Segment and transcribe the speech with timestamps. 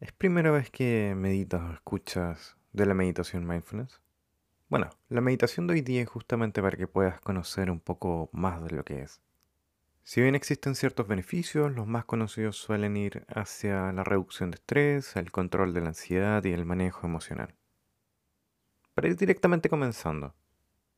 [0.00, 4.00] ¿Es primera vez que meditas o escuchas de la meditación mindfulness?
[4.70, 8.64] Bueno, la meditación de hoy día es justamente para que puedas conocer un poco más
[8.64, 9.20] de lo que es.
[10.02, 15.16] Si bien existen ciertos beneficios, los más conocidos suelen ir hacia la reducción de estrés,
[15.16, 17.54] el control de la ansiedad y el manejo emocional.
[18.94, 20.34] Para ir directamente comenzando,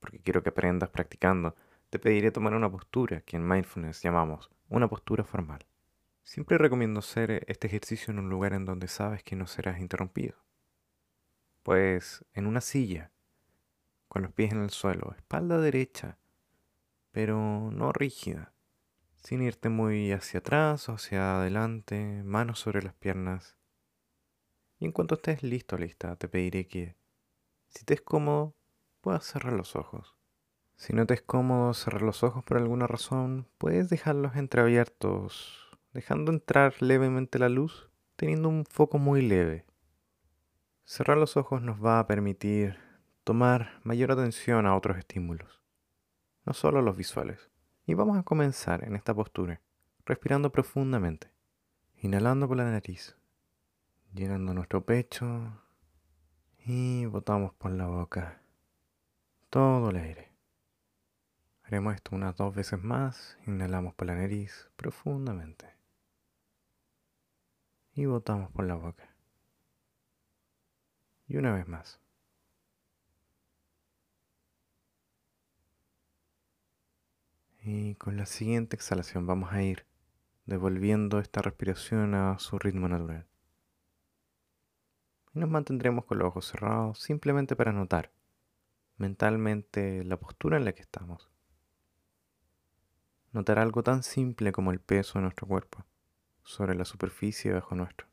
[0.00, 1.54] porque quiero que aprendas practicando,
[1.88, 5.64] te pediré tomar una postura que en mindfulness llamamos una postura formal.
[6.28, 10.36] Siempre recomiendo hacer este ejercicio en un lugar en donde sabes que no serás interrumpido.
[11.62, 13.12] Pues en una silla,
[14.08, 16.18] con los pies en el suelo, espalda derecha,
[17.12, 18.52] pero no rígida,
[19.16, 23.56] sin irte muy hacia atrás o hacia adelante, manos sobre las piernas.
[24.78, 26.94] Y en cuanto estés listo lista, te pediré que,
[27.70, 28.54] si te es cómodo,
[29.00, 30.14] puedas cerrar los ojos.
[30.76, 35.67] Si no te es cómodo cerrar los ojos por alguna razón, puedes dejarlos entreabiertos
[35.98, 39.66] dejando entrar levemente la luz, teniendo un foco muy leve.
[40.84, 42.78] Cerrar los ojos nos va a permitir
[43.24, 45.60] tomar mayor atención a otros estímulos,
[46.44, 47.50] no solo los visuales.
[47.84, 49.60] Y vamos a comenzar en esta postura,
[50.06, 51.32] respirando profundamente,
[51.96, 53.16] inhalando por la nariz,
[54.14, 55.52] llenando nuestro pecho
[56.64, 58.40] y botamos por la boca
[59.50, 60.30] todo el aire.
[61.64, 65.77] Haremos esto unas dos veces más, inhalamos por la nariz profundamente
[67.98, 69.12] y botamos por la boca.
[71.26, 72.00] Y una vez más.
[77.60, 79.84] Y con la siguiente exhalación vamos a ir
[80.46, 83.26] devolviendo esta respiración a su ritmo natural.
[85.34, 88.12] Y nos mantendremos con los ojos cerrados simplemente para notar
[88.96, 91.28] mentalmente la postura en la que estamos.
[93.32, 95.84] Notar algo tan simple como el peso de nuestro cuerpo
[96.48, 98.06] sobre la superficie bajo nuestro.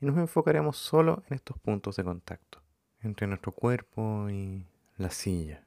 [0.00, 2.62] Y nos enfocaremos solo en estos puntos de contacto,
[3.00, 4.64] entre nuestro cuerpo y
[4.96, 5.66] la silla,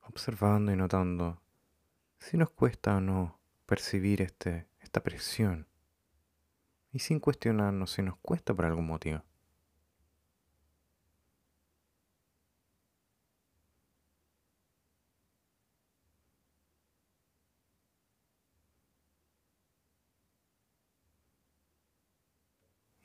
[0.00, 1.40] observando y notando
[2.18, 5.68] si nos cuesta o no percibir este, esta presión,
[6.92, 9.22] y sin cuestionarnos si nos cuesta por algún motivo.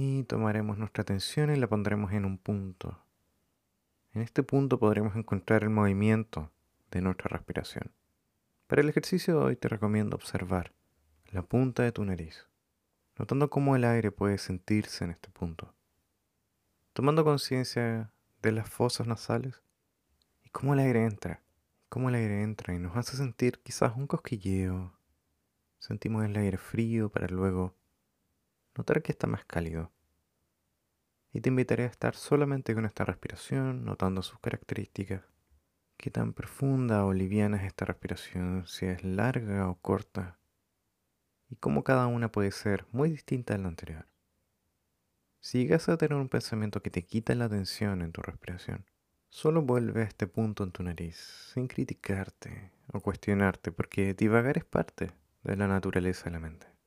[0.00, 3.04] Y tomaremos nuestra atención y la pondremos en un punto.
[4.12, 6.52] En este punto podremos encontrar el movimiento
[6.92, 7.90] de nuestra respiración.
[8.68, 10.72] Para el ejercicio de hoy te recomiendo observar
[11.32, 12.46] la punta de tu nariz,
[13.18, 15.74] notando cómo el aire puede sentirse en este punto,
[16.92, 19.64] tomando conciencia de las fosas nasales
[20.44, 21.42] y cómo el aire entra,
[21.88, 24.96] cómo el aire entra y nos hace sentir quizás un cosquilleo.
[25.80, 27.74] Sentimos el aire frío para luego
[28.78, 29.92] notar que está más cálido.
[31.32, 35.24] Y te invitaré a estar solamente con esta respiración, notando sus características.
[35.96, 40.38] Qué tan profunda o liviana es esta respiración, si es larga o corta,
[41.50, 44.06] y cómo cada una puede ser muy distinta de la anterior.
[45.40, 48.86] Si llegas a tener un pensamiento que te quita la atención en tu respiración,
[49.28, 51.16] solo vuelve a este punto en tu nariz,
[51.52, 55.10] sin criticarte o cuestionarte, porque divagar es parte
[55.42, 56.77] de la naturaleza de la mente.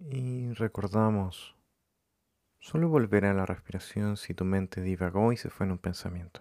[0.00, 1.56] Y recordamos,
[2.60, 6.40] solo volver a la respiración si tu mente divagó y se fue en un pensamiento.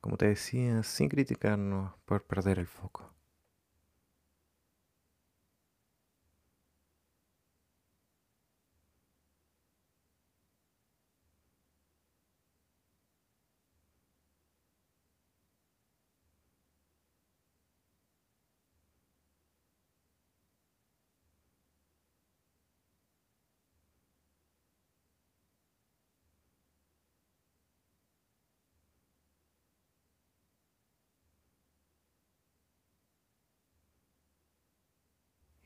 [0.00, 3.13] Como te decía, sin criticarnos por perder el foco.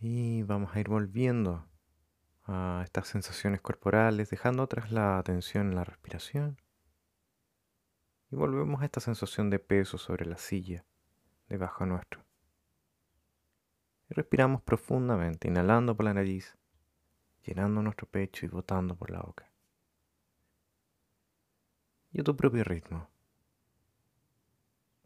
[0.01, 1.69] Y vamos a ir volviendo
[2.45, 6.61] a estas sensaciones corporales, dejando atrás la atención en la respiración.
[8.31, 10.85] Y volvemos a esta sensación de peso sobre la silla,
[11.49, 12.25] debajo nuestro.
[14.09, 16.57] Y respiramos profundamente, inhalando por la nariz,
[17.43, 19.51] llenando nuestro pecho y botando por la boca.
[22.13, 23.11] Y a tu propio ritmo.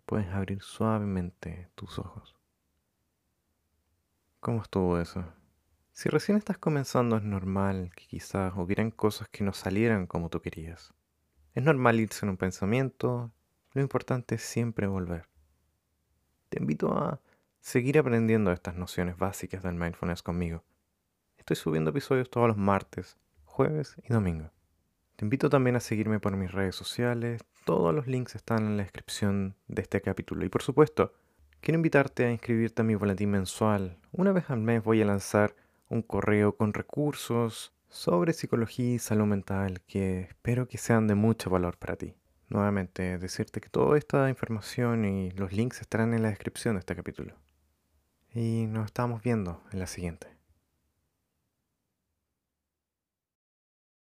[0.04, 2.41] puedes abrir suavemente tus ojos.
[4.42, 5.24] ¿Cómo estuvo eso?
[5.92, 10.40] Si recién estás comenzando es normal que quizás hubieran cosas que no salieran como tú
[10.40, 10.92] querías.
[11.54, 13.30] Es normal irse en un pensamiento,
[13.70, 15.28] lo importante es siempre volver.
[16.48, 17.20] Te invito a
[17.60, 20.64] seguir aprendiendo estas nociones básicas del mindfulness conmigo.
[21.36, 24.50] Estoy subiendo episodios todos los martes, jueves y domingo.
[25.14, 28.82] Te invito también a seguirme por mis redes sociales, todos los links están en la
[28.82, 30.44] descripción de este capítulo.
[30.44, 31.14] Y por supuesto,
[31.62, 33.96] quiero invitarte a inscribirte a mi boletín mensual.
[34.10, 35.54] Una vez al mes voy a lanzar
[35.88, 41.50] un correo con recursos sobre psicología y salud mental que espero que sean de mucho
[41.50, 42.14] valor para ti.
[42.48, 46.96] Nuevamente, decirte que toda esta información y los links estarán en la descripción de este
[46.96, 47.36] capítulo.
[48.34, 50.31] Y nos estamos viendo en la siguiente.